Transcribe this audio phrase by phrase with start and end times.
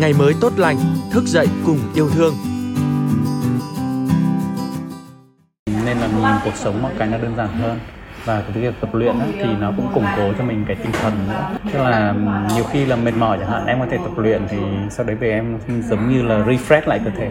[0.00, 0.76] ngày mới tốt lành,
[1.12, 2.34] thức dậy cùng yêu thương.
[5.84, 7.78] Nên là cuộc sống một cái nó đơn giản hơn
[8.24, 10.92] và cái việc tập luyện á, thì nó cũng củng cố cho mình cái tinh
[10.92, 12.14] thần nữa tức là
[12.54, 14.56] nhiều khi là mệt mỏi chẳng hạn em có thể tập luyện thì
[14.90, 15.58] sau đấy về em
[15.90, 17.30] giống như là refresh lại cơ thể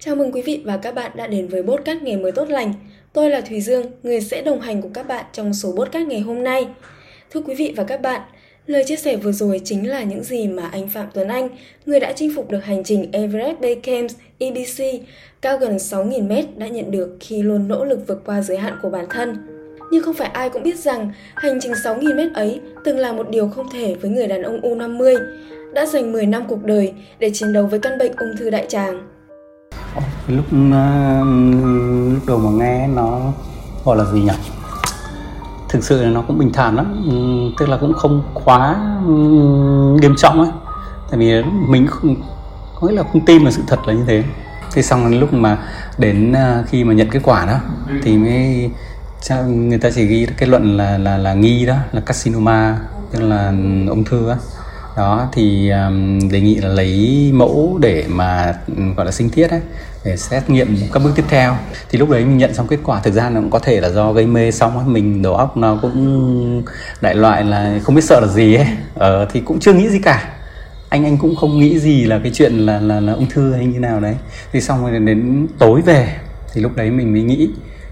[0.00, 2.48] Chào mừng quý vị và các bạn đã đến với bốt các nghề mới tốt
[2.48, 2.72] lành.
[3.12, 6.06] Tôi là Thùy Dương, người sẽ đồng hành cùng các bạn trong số bốt các
[6.06, 6.68] ngày hôm nay.
[7.30, 8.20] Thưa quý vị và các bạn,
[8.70, 11.48] lời chia sẻ vừa rồi chính là những gì mà anh Phạm Tuấn Anh,
[11.86, 14.84] người đã chinh phục được hành trình Everest Base Camp EBC
[15.40, 18.90] cao gần 6.000m đã nhận được khi luôn nỗ lực vượt qua giới hạn của
[18.90, 19.36] bản thân.
[19.92, 23.48] Nhưng không phải ai cũng biết rằng hành trình 6.000m ấy từng là một điều
[23.48, 25.16] không thể với người đàn ông U50,
[25.74, 28.66] đã dành 10 năm cuộc đời để chiến đấu với căn bệnh ung thư đại
[28.68, 29.08] tràng
[30.28, 31.24] lúc ờ,
[32.14, 33.32] lúc đầu mà nghe nó
[33.84, 34.59] gọi là gì nhỉ
[35.70, 37.04] thực sự là nó cũng bình thản lắm.
[37.10, 37.14] Ừ,
[37.58, 39.12] tức là cũng không quá ừ,
[40.00, 40.50] nghiêm trọng ấy.
[41.10, 42.16] Tại vì mình không,
[42.80, 44.24] có nghĩa là không tin vào sự thật là như thế.
[44.72, 45.58] Thế xong lúc mà
[45.98, 47.58] đến à, khi mà nhận kết quả đó,
[48.02, 48.70] thì mới
[49.46, 52.78] người ta chỉ ghi kết luận là là là nghi đó, là carcinoma,
[53.12, 53.46] tức là
[53.88, 54.36] ung thư á
[54.96, 58.54] đó thì um, đề nghị là lấy mẫu để mà
[58.96, 59.60] gọi là sinh thiết ấy
[60.04, 61.56] để xét nghiệm các bước tiếp theo.
[61.90, 63.88] Thì lúc đấy mình nhận xong kết quả thực ra nó cũng có thể là
[63.88, 66.62] do gây mê xong ấy mình đầu óc nó cũng
[67.00, 68.66] đại loại là không biết sợ là gì ấy.
[68.94, 70.32] Ờ, thì cũng chưa nghĩ gì cả.
[70.88, 73.66] Anh anh cũng không nghĩ gì là cái chuyện là là, là ung thư hay
[73.66, 74.14] như nào đấy.
[74.52, 76.08] Thì xong rồi đến tối về
[76.52, 77.50] thì lúc đấy mình mới nghĩ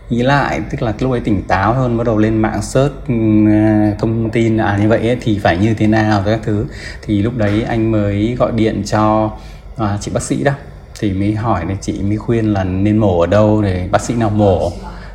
[0.09, 3.15] ý lại tức là lúc ấy tỉnh táo hơn bắt đầu lên mạng search ừ,
[3.53, 6.67] à, thông tin à như vậy ấy, thì phải như thế nào các thứ.
[7.03, 9.31] Thì lúc đấy anh mới gọi điện cho
[9.77, 10.53] à, chị bác sĩ đó.
[11.01, 14.15] Thì mới hỏi này chị mới khuyên là nên mổ ở đâu để bác sĩ
[14.15, 14.73] nào mổ.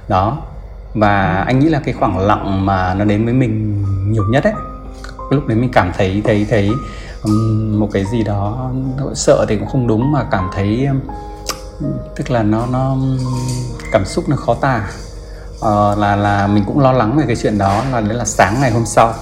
[0.07, 0.37] Đó.
[0.93, 4.53] Và anh nghĩ là cái khoảng lặng mà nó đến với mình nhiều nhất ấy
[5.29, 6.71] lúc đấy mình cảm thấy thấy thấy
[7.71, 8.71] một cái gì đó
[9.15, 10.87] sợ thì cũng không đúng mà cảm thấy
[12.15, 12.97] tức là nó nó
[13.91, 14.89] cảm xúc nó khó tả.
[15.59, 18.61] Ờ, là là mình cũng lo lắng về cái chuyện đó là đấy là sáng
[18.61, 19.13] ngày hôm sau.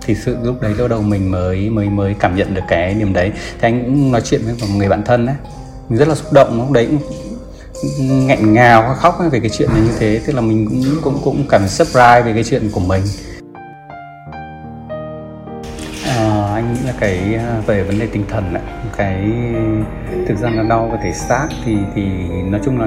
[0.00, 3.12] Thì sự lúc đấy lúc đầu mình mới mới mới cảm nhận được cái niềm
[3.12, 3.32] đấy.
[3.34, 5.36] Thì anh cũng nói chuyện với một người bạn thân ấy
[5.88, 9.80] mình rất là xúc động lúc đấy cũng nghẹn ngào khóc về cái chuyện này
[9.80, 10.20] như thế.
[10.26, 13.02] Tức là mình cũng cũng cũng cảm surprise về cái chuyện của mình.
[16.06, 18.62] À, anh nghĩ là cái à, về vấn đề tinh thần ấy,
[18.96, 19.32] cái
[20.26, 22.06] thực ra là đau có thể xác thì thì
[22.50, 22.86] nói chung là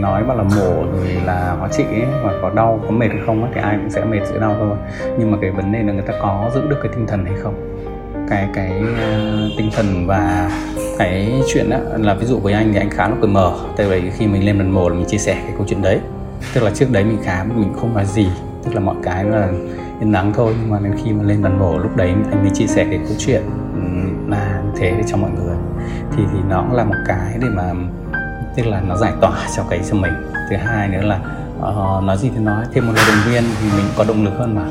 [0.00, 3.20] nói bảo là mổ rồi là hóa trị ấy, mà có đau có mệt hay
[3.26, 4.76] không ấy, thì ai cũng sẽ mệt sẽ đau thôi.
[5.18, 7.34] Nhưng mà cái vấn đề là người ta có giữ được cái tinh thần hay
[7.42, 7.54] không?
[8.30, 10.50] Cái cái uh, tinh thần và
[10.98, 13.52] cái chuyện đó là ví dụ với anh thì anh khá là cởi mở.
[13.76, 15.98] Tại vì khi mình lên lần mổ là mình chia sẻ cái câu chuyện đấy.
[16.54, 18.28] Tức là trước đấy mình khám mình không nói gì.
[18.64, 19.48] Tức là mọi cái là
[20.00, 20.54] yên lắng thôi.
[20.60, 22.98] Nhưng mà đến khi mà lên lần mổ lúc đấy anh mới chia sẻ cái
[22.98, 23.42] câu chuyện
[24.76, 25.56] thế cho mọi người.
[26.16, 27.72] Thì thì nó cũng là một cái để mà
[28.56, 30.12] tức là nó giải tỏa cho cái cho mình.
[30.50, 31.18] Thứ hai nữa là
[31.58, 34.32] uh, nói gì thì nói thêm một lời động viên thì mình có động lực
[34.38, 34.62] hơn mà.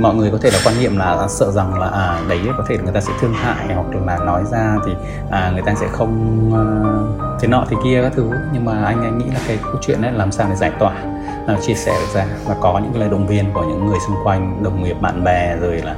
[0.00, 2.78] Mọi người có thể là quan niệm là sợ rằng là à đấy có thể
[2.78, 4.92] người ta sẽ thương hại hoặc là nói ra thì
[5.30, 6.12] à, người ta sẽ không
[6.52, 8.30] uh, thế nọ thì kia các thứ.
[8.52, 10.94] Nhưng mà anh anh nghĩ là cái câu chuyện đấy làm sao để giải tỏa
[11.52, 13.98] uh, chia sẻ được ra và có những cái lời động viên của những người
[14.06, 15.94] xung quanh đồng nghiệp bạn bè rồi là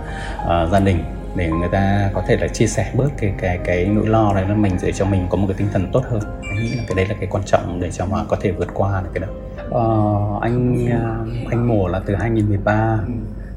[0.64, 1.04] uh, gia đình
[1.36, 4.44] để người ta có thể là chia sẻ bớt cái cái cái nỗi lo này
[4.48, 6.20] là mình để cho mình có một cái tinh thần tốt hơn.
[6.42, 8.68] Anh nghĩ là cái đấy là cái quan trọng để cho mà có thể vượt
[8.74, 9.28] qua được cái đó.
[9.78, 10.86] Uh, anh
[11.50, 12.98] anh mổ là từ 2013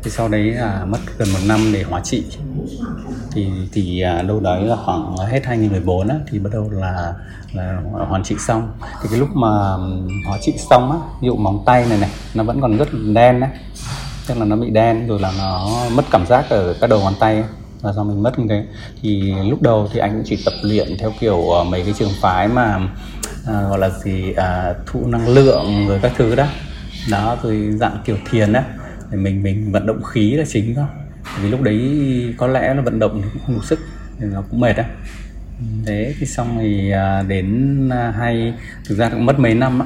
[0.04, 2.26] thì sau đấy là mất gần một năm để hóa trị.
[3.32, 7.14] Thì thì à, đâu đấy là khoảng hết 2014 á, thì bắt đầu là
[7.54, 8.72] là hoàn trị xong.
[9.02, 9.50] Thì cái lúc mà
[10.28, 13.40] hóa trị xong á ví dụ móng tay này này nó vẫn còn rất đen
[13.40, 13.50] đấy
[14.28, 17.14] tức là nó bị đen rồi là nó mất cảm giác ở các đầu ngón
[17.20, 17.44] tay
[17.86, 18.66] và do mình mất như thế
[19.02, 22.12] thì lúc đầu thì anh cũng chỉ tập luyện theo kiểu uh, mấy cái trường
[22.22, 22.76] phái mà
[23.42, 26.48] uh, gọi là gì uh, thụ năng lượng rồi các thứ đó.
[27.12, 28.62] Đó rồi dạng kiểu thiền đó
[29.12, 30.86] thì mình mình vận động khí là chính thôi.
[31.42, 31.80] Vì lúc đấy
[32.38, 33.80] có lẽ là vận động cũng không đủ sức
[34.20, 34.86] nên nó cũng mệt á.
[35.86, 38.54] Thế thì xong thì à, đến à, hay
[38.88, 39.86] thực ra cũng mất mấy năm á.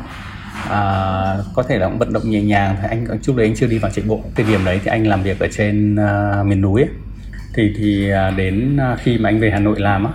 [0.69, 3.68] À, có thể là cũng vận động nhẹ nhàng thì anh trước đấy anh chưa
[3.68, 4.22] đi vào chạy bộ.
[4.36, 6.90] Thời điểm đấy thì anh làm việc ở trên uh, miền núi ấy
[7.60, 10.12] thì thì đến à, khi mà anh về Hà Nội làm á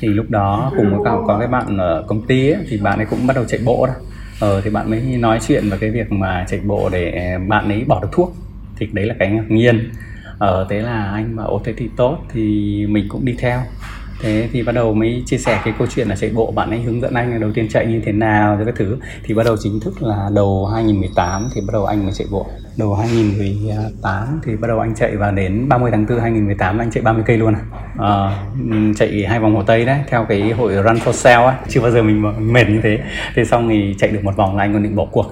[0.00, 2.98] thì lúc đó cùng với cả có cái bạn ở công ty ấy, thì bạn
[2.98, 3.92] ấy cũng bắt đầu chạy bộ đó.
[4.40, 7.84] Ờ thì bạn mới nói chuyện về cái việc mà chạy bộ để bạn ấy
[7.86, 8.36] bỏ được thuốc.
[8.76, 9.90] Thì đấy là cái ngạc nhiên.
[10.38, 12.42] Ờ thế là anh mà ô thế thì tốt thì
[12.88, 13.60] mình cũng đi theo
[14.20, 16.82] thế thì bắt đầu mới chia sẻ cái câu chuyện là chạy bộ bạn ấy
[16.82, 18.96] hướng dẫn anh là đầu tiên chạy như thế nào rồi các thứ.
[19.24, 22.46] Thì bắt đầu chính thức là đầu 2018 thì bắt đầu anh mới chạy bộ.
[22.76, 27.02] Đầu 2018 thì bắt đầu anh chạy và đến 30 tháng 4 2018 anh chạy
[27.02, 27.60] 30 cây luôn à,
[27.98, 28.32] ờ,
[28.96, 31.58] chạy hai vòng hồ Tây đấy theo cái hội Run for Sale á.
[31.68, 32.98] Chưa bao giờ mình mệt như thế.
[33.34, 35.26] Thế xong thì chạy được một vòng là anh còn định bỏ cuộc.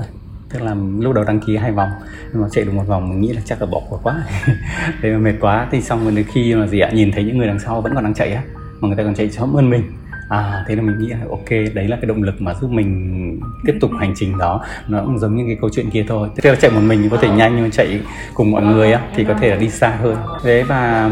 [0.50, 1.88] Tức là lúc đầu đăng ký hai vòng
[2.32, 4.22] nhưng mà chạy được một vòng mình nghĩ là chắc là bỏ cuộc quá.
[5.02, 5.68] Thế mà mệt quá.
[5.70, 8.04] Thì xong rồi khi mà gì ạ nhìn thấy những người đằng sau vẫn còn
[8.04, 8.42] đang chạy á
[8.80, 9.82] mà người ta còn chạy sớm hơn mình.
[10.28, 13.40] À thế là mình nghĩ là ok đấy là cái động lực mà giúp mình
[13.66, 14.64] tiếp tục hành trình đó.
[14.88, 16.28] Nó cũng giống như cái câu chuyện kia thôi.
[16.36, 18.00] Tức là chạy một mình thì có thể nhanh nhưng mà chạy
[18.34, 20.16] cùng mọi người á thì có thể là đi xa hơn.
[20.42, 21.10] Thế và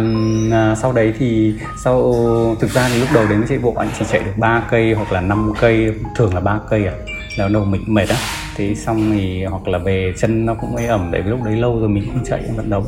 [0.52, 2.14] à, sau đấy thì sau
[2.60, 5.12] thực ra thì lúc đầu đến chạy bộ anh chỉ chạy được 3 cây hoặc
[5.12, 6.92] là 5 cây thường là 3 cây à.
[7.36, 8.16] Là đầu mình mệt á.
[8.56, 11.56] Thế xong thì hoặc là về chân nó cũng ế ẩm tại vì lúc đấy
[11.56, 12.84] lâu rồi mình không chạy vận động.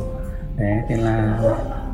[0.57, 1.39] Đấy thế là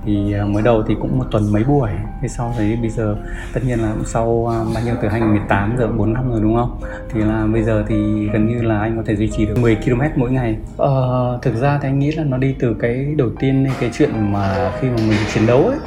[0.06, 1.90] thì à, mới đầu thì cũng một tuần mấy buổi.
[2.22, 3.16] Thế sau đấy bây giờ
[3.54, 6.82] tất nhiên là sau à, bao nhiêu từ 2018 giờ 4 năm rồi đúng không?
[7.14, 9.76] Thì là bây giờ thì gần như là anh có thể duy trì được 10
[9.76, 10.58] km mỗi ngày.
[10.78, 14.34] Ờ, thực ra thì anh nghĩ là nó đi từ cái đầu tiên cái chuyện
[14.34, 15.78] mà khi mà mình chiến đấu ấy.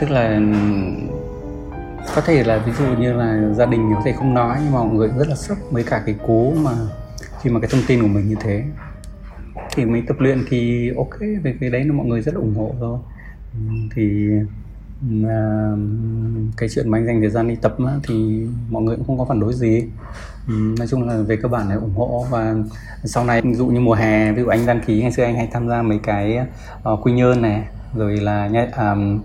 [0.00, 0.42] Tức là ừ,
[2.14, 4.78] có thể là ví dụ như là gia đình có thể không nói nhưng mà
[4.78, 6.70] mọi người rất là sốc với cả cái cú mà
[7.40, 8.64] khi mà cái thông tin của mình như thế.
[9.74, 12.54] Thì mình tập luyện thì ok về cái đấy là mọi người rất là ủng
[12.54, 12.98] hộ rồi
[13.94, 14.30] thì
[15.28, 15.72] à,
[16.56, 17.76] cái chuyện mà anh dành thời gian đi tập
[18.08, 19.84] thì mọi người cũng không có phản đối gì.
[20.78, 22.54] Nói chung là về cơ bản là ủng hộ và
[23.04, 25.36] sau này ví dụ như mùa hè ví dụ anh đăng ký ngày xưa anh
[25.36, 26.38] hay tham gia mấy cái
[26.92, 27.64] uh, quy nhơn này
[27.96, 29.20] rồi là um,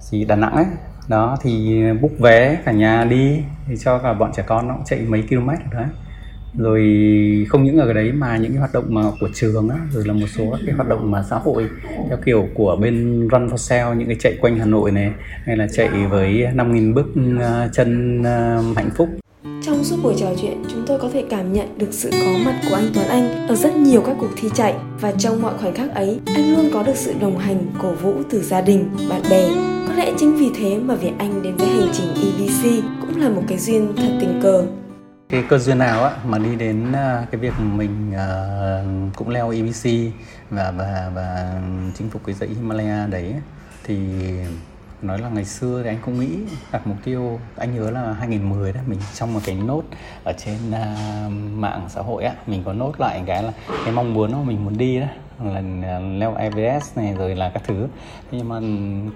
[0.00, 0.66] gì đà nẵng ấy.
[1.08, 4.84] Đó thì book vé cả nhà đi thì cho cả bọn trẻ con nó cũng
[4.84, 5.86] chạy mấy km đấy
[6.58, 6.82] rồi
[7.48, 10.12] không những ở đấy mà những cái hoạt động mà của trường á rồi là
[10.12, 11.66] một số các cái hoạt động mà xã hội
[12.08, 15.12] theo kiểu của bên Run for Sale những cái chạy quanh Hà Nội này
[15.44, 17.06] hay là chạy với 5.000 bước
[17.40, 19.08] à, chân à, hạnh phúc.
[19.62, 22.60] Trong suốt buổi trò chuyện, chúng tôi có thể cảm nhận được sự có mặt
[22.70, 24.74] của anh Tuấn Anh ở rất nhiều các cuộc thi chạy.
[25.00, 28.14] Và trong mọi khoảnh khắc ấy, anh luôn có được sự đồng hành, cổ vũ
[28.30, 29.48] từ gia đình, bạn bè.
[29.88, 33.28] Có lẽ chính vì thế mà việc anh đến với hành trình EBC cũng là
[33.28, 34.66] một cái duyên thật tình cờ
[35.30, 39.50] cái cơ duyên nào á mà đi đến ờ, cái việc mình uh, cũng leo
[39.50, 40.12] EBC
[40.50, 41.52] và và và
[41.94, 43.34] chinh phục cái dãy Himalaya đấy
[43.84, 43.96] thì
[45.02, 46.38] nói là ngày xưa thì anh cũng nghĩ
[46.72, 49.82] đặt mục tiêu anh nhớ là 2010 đó mình trong một cái nốt
[50.24, 53.52] ở trên uh, mạng xã hội á mình có nốt lại cái là
[53.84, 55.06] cái mong muốn của mình muốn đi đó
[55.44, 55.60] là
[56.00, 57.88] leo Everest này rồi là các thứ.
[58.30, 58.60] Nhưng mà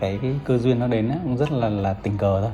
[0.01, 2.51] cái, cái cơ duyên nó đến á, cũng rất là là tình cờ thôi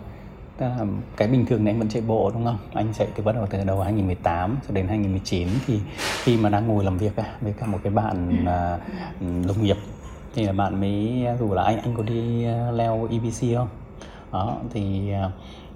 [1.17, 2.59] cái bình thường này anh vẫn chạy bộ đúng không?
[2.73, 5.81] Anh chạy từ bắt đầu từ đầu 2018 cho đến 2019 thì
[6.23, 8.79] khi mà đang ngồi làm việc với cả một cái bạn à,
[9.21, 9.77] đồng nghiệp
[10.35, 13.69] thì là bạn mới rủ là anh anh có đi à, leo EBC không?
[14.33, 15.31] Đó thì à,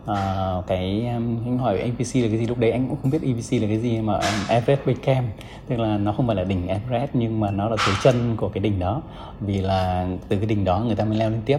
[0.07, 3.53] à cái anh hỏi APC là cái gì lúc đấy anh cũng không biết EBC
[3.63, 5.27] là cái gì mà Everest Base Camp
[5.69, 8.49] tức là nó không phải là đỉnh Everest nhưng mà nó là dưới chân của
[8.49, 9.03] cái đỉnh đó
[9.41, 11.59] vì là từ cái đỉnh đó người ta mới leo lên tiếp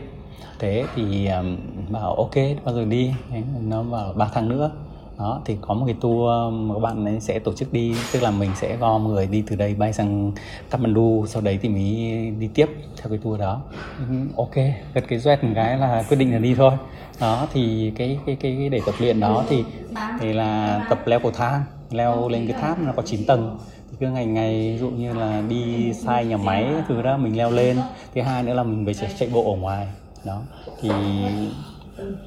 [0.60, 1.58] thế thì um,
[1.90, 2.36] bảo ok
[2.66, 3.14] bao giờ đi?
[3.62, 4.72] Nó vào ba tháng nữa.
[5.20, 8.24] Đó thì có một cái tour mà các bạn ấy sẽ tổ chức đi tức
[8.24, 10.32] là mình sẽ gom người đi từ đây bay sang
[10.70, 11.84] Kathmandu sau đấy thì mới
[12.40, 13.62] đi tiếp theo cái tour đó.
[14.38, 14.56] Ok
[14.94, 16.72] gật cái doét một cái là quyết định là đi thôi.
[17.22, 19.64] Đó thì cái cái cái, cái để tập luyện đó thì
[20.20, 23.58] thì là tập leo cầu thang leo lên cái tháp nó có 9 tầng.
[23.92, 27.38] Thì cứ ngày ngày ví dụ như là đi sai nhà máy thứ đó mình
[27.38, 27.78] leo lên.
[28.16, 29.88] Thứ hai nữa là mình phải chạy, chạy bộ ở ngoài
[30.26, 30.40] đó.
[30.82, 30.90] Thì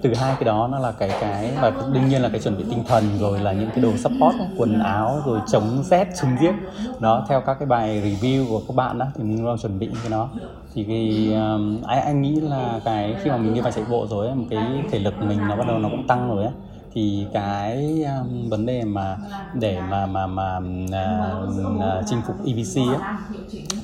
[0.02, 2.64] từ hai cái đó nó là cái cái và đương nhiên là cái chuẩn bị
[2.70, 6.52] tinh thần rồi là những cái đồ support quần áo rồi chống rét chống giết
[7.00, 9.88] đó theo các cái bài review của các bạn đó thì mình lo chuẩn bị
[10.02, 10.28] cái đó.
[10.74, 14.06] Thì cái um, anh anh nghĩ là cái khi mà mình đi vào chạy bộ
[14.10, 16.50] rồi một cái thể lực mình nó bắt đầu nó cũng tăng rồi á
[16.98, 19.16] thì cái um, vấn đề mà
[19.54, 23.18] để mà mà mà uh, uh, chinh phục EVC á,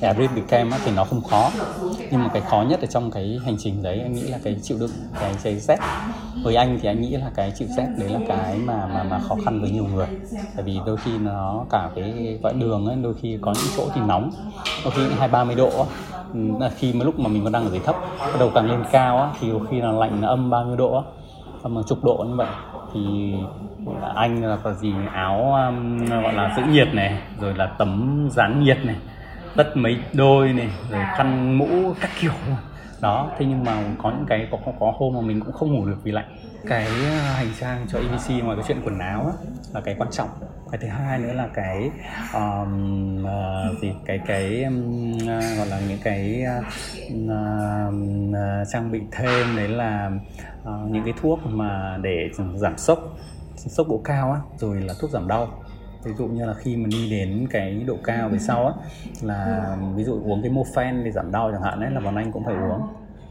[0.01, 1.49] Everest Camp á, thì nó không khó.
[2.11, 4.55] Nhưng mà cái khó nhất ở trong cái hành trình đấy anh nghĩ là cái
[4.61, 5.77] chịu đựng cái cái rét
[6.43, 9.19] với anh thì anh nghĩ là cái chịu rét đấy là cái mà mà mà
[9.19, 10.07] khó khăn với nhiều người.
[10.55, 13.89] Tại vì đôi khi nó cả cái quãng đường ấy đôi khi có những chỗ
[13.95, 14.31] thì nóng
[14.83, 15.85] đôi khi hai ba mươi độ
[16.77, 19.17] khi mà lúc mà mình còn đang ở dưới thấp bắt đầu càng lên cao
[19.17, 21.01] á, thì khi là lạnh là âm bao nhiêu độ á,
[21.61, 22.47] âm chục độ như vậy
[22.93, 23.33] thì
[24.15, 28.63] anh là có gì áo um, gọi là giữ nhiệt này rồi là tấm dán
[28.63, 28.95] nhiệt này
[29.55, 32.33] tất mấy đôi này rồi khăn mũ các kiểu
[33.01, 35.73] đó thế nhưng mà có những cái có, có, có hôm mà mình cũng không
[35.73, 36.37] ngủ được vì lạnh
[36.67, 39.33] cái à, hành trang cho EVC ngoài cái chuyện quần áo á,
[39.73, 40.29] là cái quan trọng.
[40.71, 41.89] Cái thứ hai nữa là cái
[42.33, 46.65] um, uh, gì cái cái um, uh, gọi là những cái uh,
[47.23, 50.11] uh, trang bị thêm đấy là
[50.61, 52.99] uh, những cái thuốc mà để giảm sốc
[53.55, 55.64] sốc độ cao á rồi là thuốc giảm đau
[56.05, 58.73] ví dụ như là khi mà đi đến cái độ cao về sau á
[59.21, 62.31] là ví dụ uống cái mofen để giảm đau chẳng hạn đấy là bọn anh
[62.31, 62.81] cũng phải uống.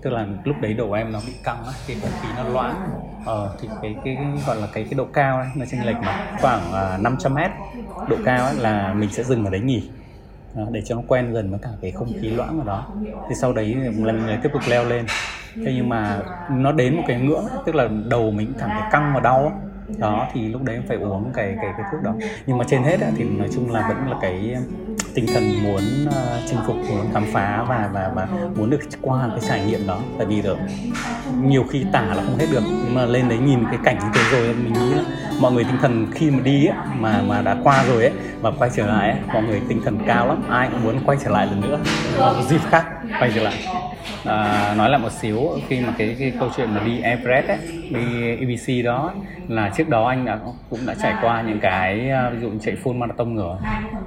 [0.03, 2.89] Tức là lúc đấy đầu em nó bị căng á cái không khí nó loãng.
[3.27, 5.97] Ờ thì cái cái, cái gọi là cái cái độ cao ấy nó chênh lệch
[5.97, 7.51] mà khoảng à, uh, 500 mét
[8.09, 9.91] độ cao ấy là mình sẽ dừng ở đấy nghỉ
[10.55, 12.87] đó, để cho nó quen dần với cả cái không khí loãng ở đó.
[13.29, 15.07] Thì sau đấy lần này tiếp tục leo lên.
[15.55, 19.13] Thế nhưng mà nó đến một cái ngưỡng tức là đầu mình cảm thấy căng
[19.15, 19.61] và đau
[19.99, 22.13] đó thì lúc đấy phải uống cái cái cái thuốc đó.
[22.47, 24.57] Nhưng mà trên hết á, thì nói chung là vẫn là cái
[25.15, 26.15] tinh thần muốn uh,
[26.47, 29.99] chinh phục muốn khám phá và và và muốn được qua cái trải nghiệm đó.
[30.19, 30.59] Tại vì được
[31.43, 34.09] nhiều khi tả là không hết được nhưng mà lên đấy nhìn cái cảnh như
[34.15, 35.03] thế rồi mình nghĩ là
[35.41, 38.51] mọi người tinh thần khi mà đi ấy, mà mà đã qua rồi ấy và
[38.59, 41.31] quay trở lại ấy, mọi người tinh thần cao lắm ai cũng muốn quay trở
[41.31, 41.79] lại lần nữa.
[42.19, 42.85] Một dịp khác
[43.21, 43.55] quay trở lại.
[44.25, 47.59] À, nói lại một xíu khi mà cái, cái câu chuyện mà đi Everest ấy,
[47.91, 49.13] đi EBC đó
[49.49, 50.39] là trước đó anh đã
[50.71, 53.57] cũng đã trải qua những cái à, ví dụ chạy full marathon rồi.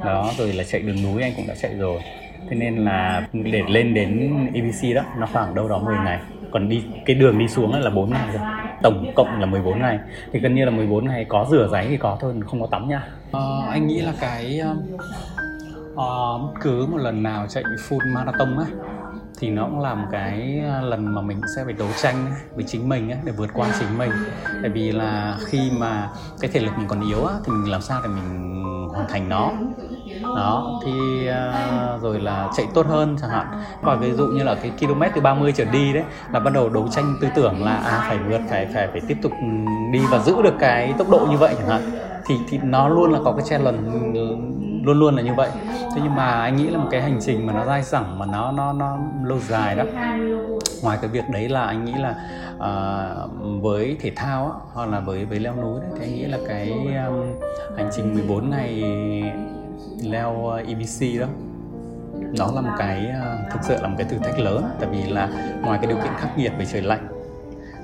[0.06, 2.02] Đó rồi là chạy đường núi anh cũng đã chạy rồi.
[2.50, 6.20] Thế nên là để lên đến EBC đó nó khoảng đâu đó 10 ngày.
[6.52, 8.42] Còn đi cái đường đi xuống là 4 ngày rồi.
[8.84, 10.00] Tổng cộng là 14 ngày.
[10.34, 12.90] Thì gần như là 14 ngày có rửa giấy thì có thôi không có tắm
[12.90, 13.02] nha.
[13.32, 14.62] À, anh nghĩ là cái
[15.94, 18.66] uh, cứ một lần nào chạy full marathon á
[19.40, 22.26] thì nó cũng là một cái lần mà mình sẽ phải đấu tranh
[22.56, 24.12] với chính mình để vượt qua chính mình.
[24.62, 27.82] Tại vì là khi mà cái thể lực mình còn yếu á, thì mình làm
[27.82, 29.52] sao để mình hoàn thành nó.
[30.24, 30.92] Đó thì
[31.30, 33.48] uh, rồi là chạy tốt hơn chẳng hạn.
[33.82, 36.70] Và ví dụ như là cái km từ 30 trở đi đấy là bắt đầu
[36.70, 39.32] đấu tranh tư tưởng là à phải vượt phải phải phải tiếp tục
[39.94, 41.82] đi và giữ được cái tốc độ như vậy chẳng hạn
[42.26, 43.92] thì thì nó luôn là có cái challenge
[44.88, 45.50] luôn luôn là như vậy.
[45.96, 48.26] Thế nhưng mà anh nghĩ là một cái hành trình mà nó dai dẳng mà
[48.26, 49.84] nó nó nó lâu dài đó.
[50.84, 52.16] Ngoài cái việc đấy là anh nghĩ là
[52.56, 56.26] uh, với thể thao á, hoặc là với với leo núi đấy, thì anh nghĩ
[56.26, 56.72] là cái
[57.08, 57.26] um,
[57.78, 58.84] hành trình 14 ngày
[60.04, 61.28] leo ờ, EBC đó
[62.38, 64.64] nó là một cái uh, thực sự là một cái thử thách lớn.
[64.80, 65.30] Tại vì là
[65.62, 67.08] ngoài cái điều kiện khắc nghiệt về trời lạnh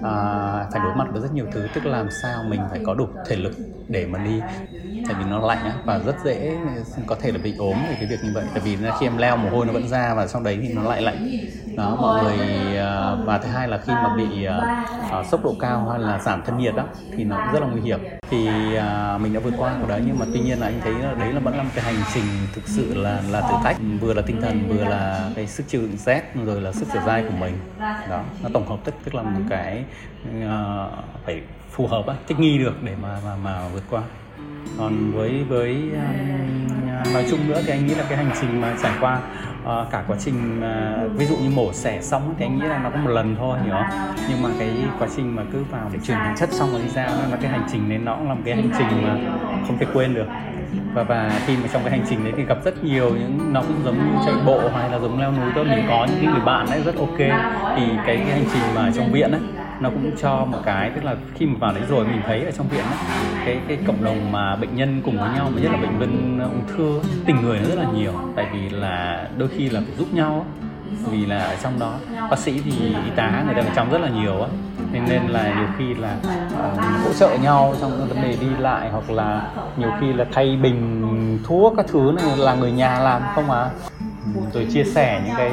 [0.04, 2.94] à, phải đối mặt với rất nhiều thứ tức là làm sao mình phải có
[2.94, 3.54] đủ thể lực
[3.88, 4.42] để mà đi
[5.08, 6.58] tại vì nó lạnh á và rất dễ
[7.08, 8.46] có thể là bị ốm về cái việc như vậy.
[8.54, 10.84] Tại vì khi em leo mồ hôi nó vẫn ra và sau đấy thì nó
[10.84, 11.30] lại lạnh.
[11.78, 12.38] Đó mọi người
[12.78, 14.48] à, và thứ hai là khi mà bị
[15.20, 16.84] uh, sốc độ cao hay là giảm thân nhiệt đó
[17.18, 18.00] thì nó cũng rất là nguy hiểm.
[18.30, 20.94] Thì uh, mình đã vượt qua của đấy nhưng mà tuy nhiên là anh thấy
[20.94, 23.78] là đấy là vẫn là một cái hành trình thực sự là là thử thách
[24.00, 27.04] vừa là tinh thần vừa là cái sức chịu đựng rét rồi là sức dẻo
[27.06, 27.58] dai của mình.
[28.10, 29.84] Đó nó tổng hợp tức tức là một cái
[30.46, 30.92] uh,
[31.26, 31.42] phải
[31.72, 34.02] phù hợp á, thích nghi được để mà mà mà vượt qua
[34.78, 38.74] còn với với um, nói chung nữa thì anh nghĩ là cái hành trình mà
[38.84, 39.20] trải qua
[39.64, 42.80] uh, cả quá trình uh, ví dụ như mổ xẻ xong thì anh nghĩ là
[42.84, 44.14] nó có một lần thôi hiểu không?
[44.30, 46.90] Nhưng mà cái quá trình mà cứ vào để chuyển hóa chất xong rồi đi
[46.90, 49.18] ra nó là cái hành trình đấy nó cũng là một cái hành trình mà
[49.68, 50.28] không thể quên được.
[50.94, 53.62] Và và khi mà trong cái hành trình đấy thì gặp rất nhiều những nó
[53.62, 55.66] cũng giống như chạy bộ hay là giống leo núi thôi.
[55.66, 57.18] Mình có những cái người bạn ấy rất ok.
[57.78, 59.42] Thì cái, cái hành trình mà trong viện ấy
[59.84, 62.52] nó cũng cho một cái tức là khi mà vào đấy rồi mình thấy ở
[62.52, 65.72] trong viện ấy, cái cái cộng đồng mà bệnh nhân cùng với nhau mà nhất
[65.72, 68.14] là bệnh nhân ung thư tình người nó rất là nhiều.
[68.36, 70.46] Tại vì là đôi khi là phải giúp nhau
[71.12, 71.94] vì là ở trong đó
[72.30, 72.72] bác sĩ thì
[73.06, 74.48] y tá người ta ở trong rất là nhiều á.
[74.92, 78.90] Nên nên là nhiều khi là uh, hỗ trợ nhau trong vấn đề đi lại
[78.92, 79.48] hoặc là
[79.78, 83.70] nhiều khi là thay bình thuốc các thứ này là người nhà làm không à.
[84.54, 85.52] Rồi chia sẻ những cái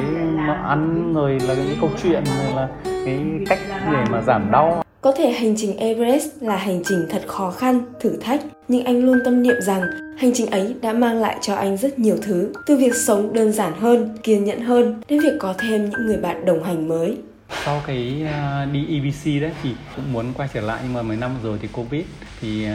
[0.63, 2.67] ăn rồi là những câu chuyện rồi là
[3.05, 7.21] cái cách để mà giảm đau có thể hành trình Everest là hành trình thật
[7.27, 9.81] khó khăn, thử thách, nhưng anh luôn tâm niệm rằng
[10.17, 13.51] hành trình ấy đã mang lại cho anh rất nhiều thứ, từ việc sống đơn
[13.51, 17.17] giản hơn, kiên nhẫn hơn, đến việc có thêm những người bạn đồng hành mới.
[17.65, 21.17] Sau cái uh, đi EBC đấy thì cũng muốn quay trở lại nhưng mà mấy
[21.17, 22.03] năm rồi thì Covid
[22.41, 22.71] thì uh,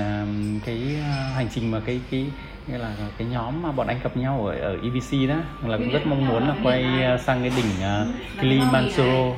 [0.67, 2.27] cái uh, hành trình mà cái cái
[2.69, 5.35] nghĩa là cái nhóm mà bọn anh gặp nhau ở, ở EBC đó
[5.69, 6.85] là cũng rất mong muốn là quay
[7.19, 9.33] sang cái đỉnh uh, Kilimanjaro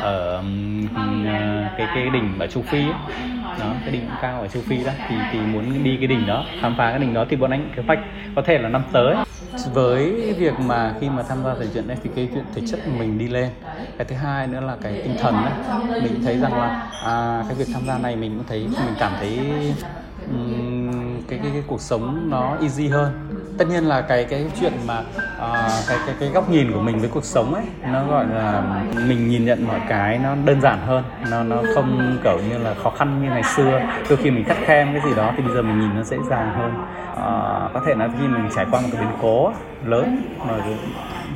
[0.00, 0.86] ở um,
[1.78, 2.94] cái cái đỉnh ở châu Phi ấy.
[3.60, 6.44] đó cái đỉnh cao ở châu Phi đó thì thì muốn đi cái đỉnh đó
[6.60, 7.98] khám phá cái đỉnh đó thì bọn anh kế hoạch
[8.36, 9.16] có thể là năm tới
[9.72, 12.80] với việc mà khi mà tham gia thể chuyện này thì cái chuyện thể chất
[12.84, 13.50] của mình đi lên
[13.98, 15.52] cái thứ hai nữa là cái tinh thần ấy.
[16.02, 19.12] mình thấy rằng là à, cái việc tham gia này mình cũng thấy mình cảm
[19.18, 19.38] thấy
[20.30, 20.71] um,
[21.32, 24.98] cái, cái cái cuộc sống nó easy hơn tất nhiên là cái cái chuyện mà
[24.98, 28.62] uh, cái cái cái góc nhìn của mình với cuộc sống ấy nó gọi là
[29.08, 32.74] mình nhìn nhận mọi cái nó đơn giản hơn nó nó không kiểu như là
[32.74, 33.80] khó khăn như ngày xưa.
[34.08, 36.16] Đôi khi mình cắt khen cái gì đó thì bây giờ mình nhìn nó dễ
[36.30, 36.72] dàng hơn.
[37.12, 39.52] Uh, có thể là khi mình trải qua một cái biến cố
[39.84, 40.54] lớn mà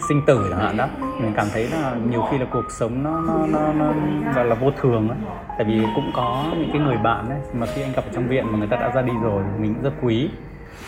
[0.08, 0.86] sinh tử chẳng hạn đó
[1.20, 3.92] mình cảm thấy là nhiều khi là cuộc sống nó nó nó, nó
[4.34, 5.18] gọi là vô thường ấy
[5.58, 8.28] tại vì cũng có những cái người bạn ấy mà khi anh gặp ở trong
[8.28, 10.30] viện mà người ta đã ra đi rồi mình cũng rất quý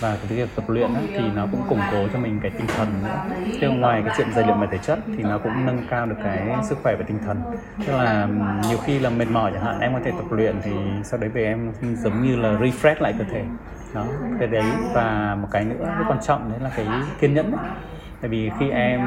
[0.00, 2.66] và cái việc tập luyện ấy, thì nó cũng củng cố cho mình cái tinh
[2.76, 3.20] thần nữa.
[3.60, 6.16] Chứ ngoài cái chuyện rèn luyện về thể chất thì nó cũng nâng cao được
[6.22, 7.42] cái sức khỏe về tinh thần.
[7.86, 8.28] Tức là
[8.68, 11.30] nhiều khi là mệt mỏi chẳng hạn em có thể tập luyện thì sau đấy
[11.30, 13.44] về em giống như là refresh lại cơ thể.
[13.94, 14.06] Đó
[14.38, 16.86] cái đấy và một cái nữa rất quan trọng đấy là cái
[17.20, 17.60] kiên nhẫn ấy
[18.20, 19.00] tại vì khi em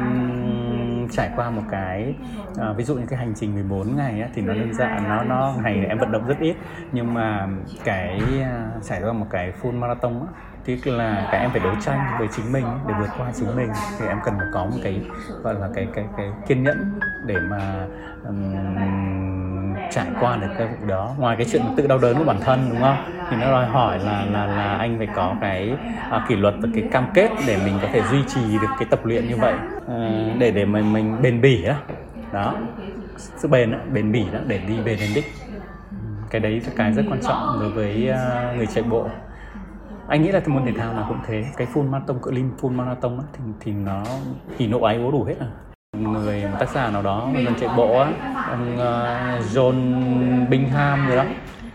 [1.10, 2.14] trải qua một cái
[2.56, 5.24] à, ví dụ như cái hành trình 14 ngày á, thì nó đơn giản nó
[5.24, 6.56] nó ngày em vận động rất ít.
[6.92, 7.48] Nhưng mà
[7.84, 10.26] cái à, trải qua một cái full marathon á,
[10.64, 13.70] thế là cả em phải đấu tranh với chính mình để vượt qua chính mình.
[13.98, 15.00] Thì em cần phải có một cái
[15.42, 17.86] gọi là cái cái cái kiên nhẫn để mà
[18.26, 21.14] um, trải qua được cái việc đó.
[21.18, 22.96] Ngoài cái chuyện tự đau đớn của bản thân đúng không?
[23.30, 25.76] Thì nó đòi hỏi là là là anh phải có cái
[26.10, 28.88] à, kỷ luật và cái cam kết để mình có thể duy trì được cái
[28.90, 29.54] tập luyện như vậy.
[29.88, 31.74] À, để để mình mình bền bỉ đó
[32.32, 32.54] đó.
[33.16, 35.24] Sự bền đó, bền bỉ đó để đi về đến đích.
[36.30, 39.08] Cái đấy là cái rất quan trọng đối với uh, người chạy bộ
[40.12, 41.44] anh nghĩ là môn thể thao nào cũng thế.
[41.56, 44.02] Cái full marathon cự ly full marathon á, thì thì nó
[44.58, 45.46] thì nộ ái ố đủ hết à.
[45.98, 48.12] Người tác giả nào đó người chạy bộ á
[48.48, 51.24] ông uh, John Bingham rồi đó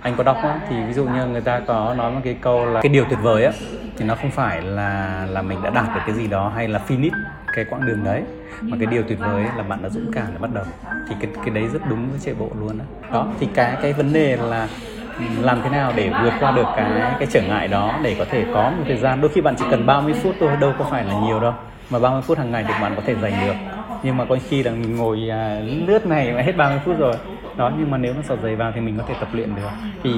[0.01, 2.65] anh có đọc á thì ví dụ như người ta có nói một cái câu
[2.65, 3.51] là cái điều tuyệt vời á
[3.97, 6.81] thì nó không phải là là mình đã đạt được cái gì đó hay là
[6.87, 8.23] finish cái quãng đường đấy
[8.61, 10.65] mà cái điều tuyệt vời là bạn đã dũng cảm để bắt đầu.
[11.09, 13.93] Thì cái cái đấy rất đúng với chạy bộ luôn đó, đó thì cái cái
[13.93, 14.67] vấn đề là
[15.41, 16.85] làm thế nào để vượt qua được cái
[17.19, 19.21] cái trở ngại đó để có thể có một thời gian?
[19.21, 21.53] Đôi khi bạn chỉ cần 30 phút thôi đâu có phải là nhiều đâu.
[21.89, 23.55] Mà 30 phút hàng ngày thì bạn có thể dành được.
[24.03, 27.13] Nhưng mà có khi là mình ngồi à, lướt này mà hết 30 phút rồi.
[27.57, 29.69] Đó nhưng mà nếu nó sọt dày vào thì mình có thể tập luyện được.
[30.03, 30.11] Thì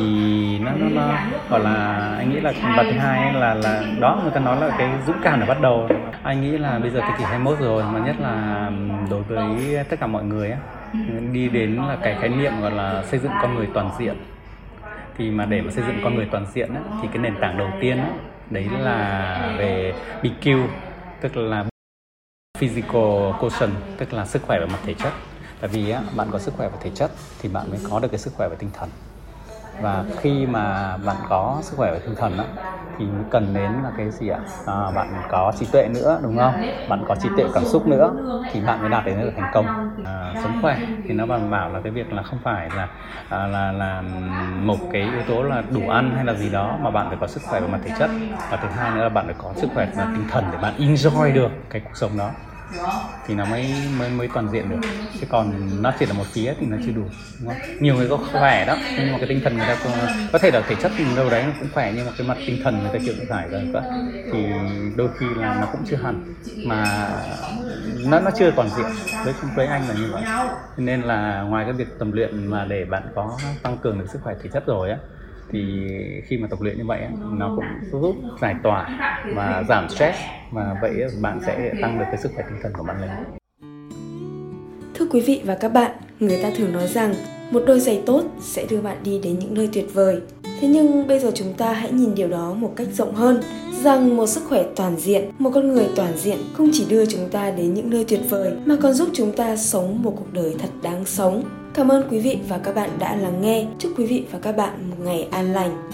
[0.60, 1.14] nó nó, nó
[1.50, 4.76] gọi là anh nghĩ là và thứ hai là là đó người ta nói là
[4.78, 5.88] cái dũng cảm để bắt đầu.
[6.24, 8.70] Anh nghĩ là bây giờ thế kỷ 21 rồi mà nhất là
[9.10, 10.58] đối với tất cả mọi người á
[11.32, 14.16] đi đến là cái khái niệm gọi là xây dựng con người toàn diện
[15.20, 17.58] thì mà để mà xây dựng con người toàn diện á, thì cái nền tảng
[17.58, 18.10] đầu tiên á,
[18.50, 20.68] đấy là về BQ
[21.22, 21.66] tức là
[22.58, 25.14] physical quotient tức là sức khỏe về mặt thể chất.
[25.62, 27.12] Tại vì á, bạn có sức khỏe về thể chất
[27.42, 28.90] thì bạn mới có được cái sức khỏe về tinh thần
[29.80, 32.48] và khi mà bạn có sức khỏe về tinh thần đó
[32.98, 34.40] thì mới cần đến là cái gì ạ?
[34.66, 36.56] À, bạn có trí tuệ nữa đúng không?
[36.86, 38.14] Bạn có trí tuệ cảm xúc nữa
[38.48, 39.68] thì bạn mới đạt đến được thành công.
[40.04, 42.90] À, sống khỏe thì nó đảm bảo là cái việc là không phải là
[43.30, 44.02] à, là là
[44.66, 47.28] một cái yếu tố là đủ ăn hay là gì đó mà bạn phải có
[47.28, 48.12] sức khỏe về mặt thể chất.
[48.50, 50.58] Và thứ hai nữa là bạn phải có sức khỏe về mặt tinh thần để
[50.58, 52.49] bạn enjoy được cái cuộc sống đó
[53.28, 56.54] thì nó mới mới mới toàn diện được chứ còn nó chỉ là một phía
[56.60, 57.04] thì nó chưa đủ
[57.40, 57.58] đúng không?
[57.80, 59.92] nhiều người có khỏe đó nhưng mà cái tinh thần người ta có,
[60.32, 62.60] có thể là thể chất đâu đấy nó cũng khỏe nhưng mà cái mặt tinh
[62.64, 63.82] thần người ta chịu giải phải rồi đó.
[64.34, 64.46] thì
[64.96, 66.34] đôi khi là nó cũng chưa hẳn
[66.66, 67.10] mà
[68.06, 68.86] nó nó chưa toàn diện
[69.26, 70.24] với với anh là như vậy
[70.78, 74.20] nên là ngoài cái việc tập luyện mà để bạn có tăng cường được sức
[74.24, 74.98] khỏe thể chất rồi á
[75.52, 75.62] thì
[76.26, 79.00] khi mà tập luyện như vậy nó cũng giúp giải tỏa
[79.36, 80.20] và giảm stress
[80.52, 83.10] và vậy bạn sẽ tăng được cái sức khỏe tinh thần của bạn lên
[84.94, 87.16] Thưa quý vị và các bạn, người ta thường nói rằng
[87.52, 90.22] một đôi giày tốt sẽ đưa bạn đi đến những nơi tuyệt vời.
[90.60, 93.42] Thế nhưng bây giờ chúng ta hãy nhìn điều đó một cách rộng hơn,
[93.84, 97.30] rằng một sức khỏe toàn diện, một con người toàn diện không chỉ đưa chúng
[97.32, 100.56] ta đến những nơi tuyệt vời mà còn giúp chúng ta sống một cuộc đời
[100.60, 101.44] thật đáng sống.
[101.74, 103.66] Cảm ơn quý vị và các bạn đã lắng nghe.
[103.80, 105.92] Chúc quý vị và các bạn một ngày an lành.